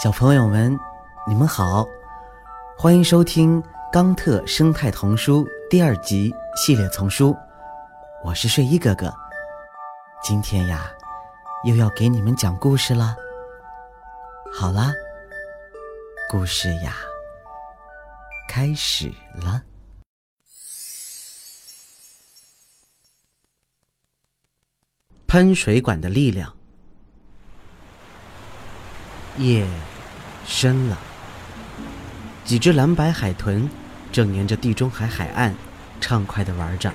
[0.00, 0.78] 小朋友们，
[1.26, 1.84] 你们好，
[2.78, 3.60] 欢迎收听
[3.92, 7.36] 《冈特生态童书》第二集系列丛书。
[8.24, 9.12] 我是睡衣哥哥，
[10.22, 10.88] 今天呀，
[11.64, 13.16] 又要给你们讲故事了。
[14.54, 14.92] 好啦，
[16.30, 16.94] 故事呀，
[18.48, 19.60] 开始了。
[25.26, 26.57] 喷水管的力量。
[29.38, 29.64] 夜
[30.46, 30.98] 深了，
[32.44, 33.70] 几只蓝白海豚
[34.10, 35.54] 正沿着地中海海岸
[36.00, 36.92] 畅快地玩着。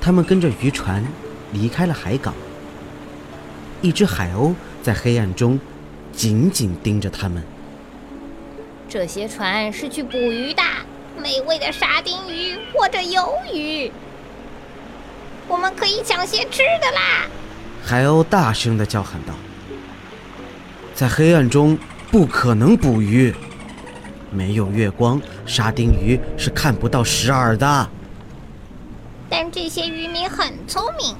[0.00, 1.04] 它们跟着渔船
[1.52, 2.32] 离开了海港。
[3.82, 5.60] 一只海鸥在黑暗中
[6.12, 7.42] 紧紧盯着它们。
[8.88, 10.62] 这些船是去捕鱼的，
[11.18, 13.92] 美味的沙丁鱼或者鱿鱼。
[15.46, 17.26] 我们可以抢些吃的啦！
[17.84, 19.34] 海鸥大声地叫喊道。
[21.00, 21.78] 在黑暗中
[22.10, 23.34] 不可能捕鱼，
[24.30, 27.88] 没有月光，沙丁鱼是看不到食饵的。
[29.30, 31.16] 但这些渔民很聪明，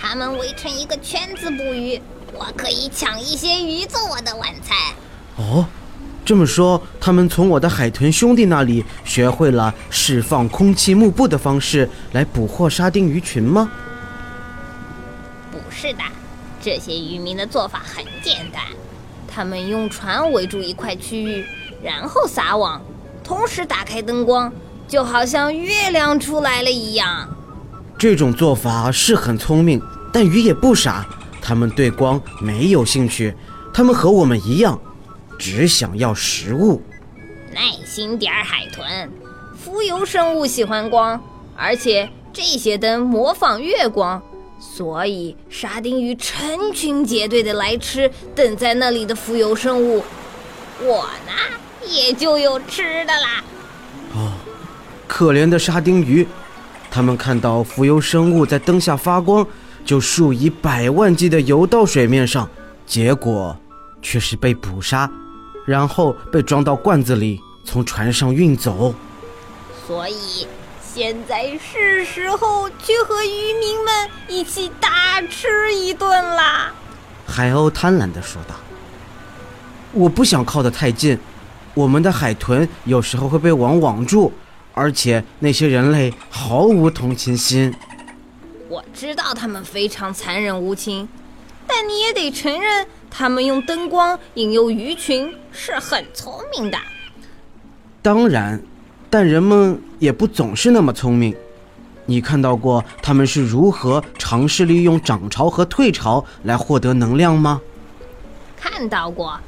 [0.00, 2.00] 他们围成一个圈子捕鱼，
[2.32, 4.76] 我可以抢一些鱼做我的晚餐。
[5.34, 5.66] 哦，
[6.24, 13.68] 这么说，他们从我的海豚兄弟那里学会了释放空气幕布的方式来捕获沙丁鱼群吗？
[15.50, 16.04] 不是的，
[16.62, 18.62] 这些渔民的做法很简单。
[19.34, 21.44] 他们用船围住一块区域，
[21.82, 22.80] 然后撒网，
[23.24, 24.52] 同时打开灯光，
[24.86, 27.28] 就好像月亮出来了一样。
[27.98, 31.04] 这种做法是很聪明，但鱼也不傻，
[31.42, 33.34] 他们对光没有兴趣。
[33.72, 34.80] 他们和我们一样，
[35.36, 36.80] 只想要食物。
[37.52, 39.10] 耐心点儿，海豚。
[39.56, 41.20] 浮游生物喜欢光，
[41.56, 44.22] 而且这些灯模仿月光。
[44.76, 50.02] 所以，沙丁鱼成群结队的来吃等在那里的浮游生物，
[50.80, 51.32] 我呢
[51.86, 53.44] 也就有吃的啦。
[54.14, 54.32] 哦，
[55.06, 56.26] 可怜的沙丁鱼，
[56.90, 59.46] 他们看到浮游生物在灯下发光，
[59.84, 62.48] 就数以百万计的游到水面上，
[62.84, 63.56] 结果
[64.02, 65.08] 却是被捕杀，
[65.66, 68.92] 然后被装到罐子里从船上运走。
[69.86, 70.48] 所以。
[70.94, 76.72] 现在是时候去和渔民们一起大吃一顿啦！
[77.26, 78.54] 海鸥贪婪地说道
[79.90, 81.18] ：“我不想靠得太近，
[81.74, 84.32] 我们的海豚有时候会被网网住，
[84.72, 87.74] 而且那些人类毫无同情心。”
[88.70, 91.08] 我知道他们非常残忍无情，
[91.66, 96.78] 但你也得承认，他们用灯光引诱鱼群是很聪明的。
[98.00, 98.62] 当然。
[99.14, 101.32] 但人们也不总是那么聪明，
[102.04, 107.60] 你看到过他们是如何尝试利用涨潮和退潮来获得能量吗？
[108.60, 109.38] 看到过，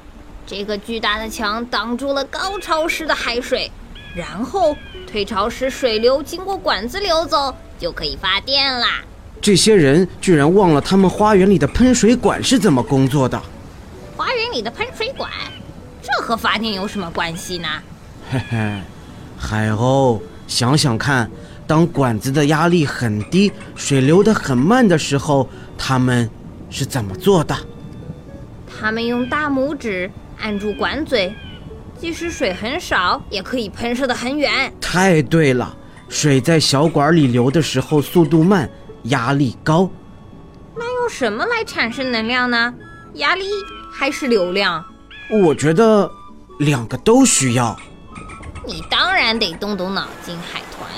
[0.47, 3.69] 这个巨大的墙挡住了高潮时的海水，
[4.15, 9.01] 然后退潮时水流经过管子流走，就可以发电啦。
[9.41, 13.43] 这些人居然忘了他们花园里的喷水管是怎么工作的？
[14.17, 15.29] 花园里的喷水管，
[16.01, 17.69] 这和发电有什么关系呢？
[18.31, 18.81] 嘿嘿。
[19.37, 21.31] 海鸥，想想看，
[21.67, 26.29] 当管子的压力很低，水流得很慢的时候，它们
[26.71, 27.57] 是怎么做的？
[28.79, 31.35] 它们用大拇指按住管嘴，
[31.99, 34.73] 即使水很少，也可以喷射得很远。
[34.81, 35.77] 太对了，
[36.09, 38.69] 水在小管里流的时候速度慢，
[39.05, 39.91] 压力高。
[40.75, 42.75] 那用什么来产生能量呢？
[43.15, 43.45] 压力
[43.91, 44.85] 还是流量？
[45.31, 46.11] 我觉得
[46.59, 47.77] 两个都需要。
[48.67, 50.89] 你当然得动动脑筋，海豚，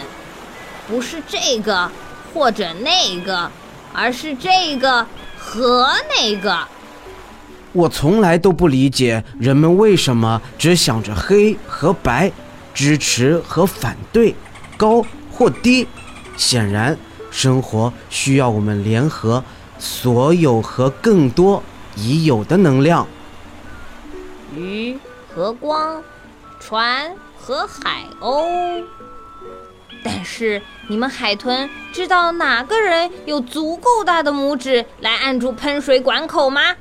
[0.88, 1.90] 不是这个
[2.32, 3.50] 或者那个，
[3.92, 5.06] 而是这个
[5.36, 6.66] 和那个。
[7.72, 12.32] 我从来都不理解人们为什么只想着黑和白，
[12.72, 14.34] 支持和反对，
[14.78, 15.86] 高或低。
[16.38, 16.96] 显然，
[17.30, 19.44] 生活需要我们联合
[19.78, 21.62] 所有和更多
[21.94, 23.06] 已有的能量。
[24.56, 24.96] 鱼
[25.34, 26.02] 和光，
[26.60, 27.16] 船。
[27.40, 28.84] 和海鸥，
[30.04, 36.76] 但是你们海豚知道哪个人有足够大的拇指来按住喷水管口吗？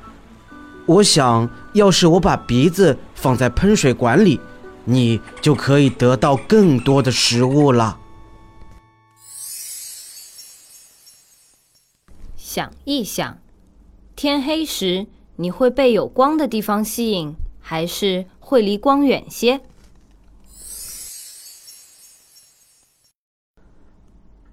[0.84, 4.38] 我想要是我把鼻子放在喷水管里，
[4.84, 7.98] 你就可以得到更多的食物了。
[12.36, 13.38] 想一想，
[14.14, 17.34] 天黑时你会被有光的地方吸引，
[17.70, 19.60] 还是会离光远些？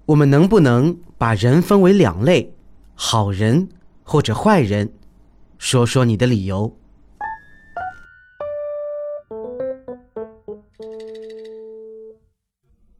[0.04, 2.52] 我们能不能把人分为两类
[2.94, 3.70] 好人
[4.02, 4.92] 或者坏人
[5.56, 6.70] 说说你的理由？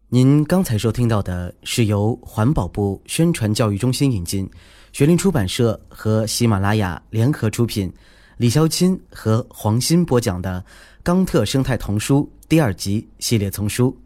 [0.08, 4.50] 您刚才收听到的是由环保部宣传教育中心引进
[4.94, 7.92] 学林出版社和喜马拉雅联合出品
[8.36, 10.62] 李潇钦和黄鑫播讲的
[11.02, 13.96] 《冈特生态童书》第二集系列丛书，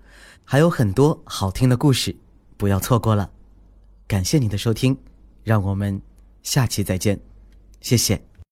[0.44, 2.14] 还有很多好听的故事，
[2.56, 3.28] 不要错过了。
[4.06, 4.96] 感谢你的收听，
[5.42, 6.00] 让我们
[6.44, 7.18] 下期再见，
[7.80, 8.29] 谢谢。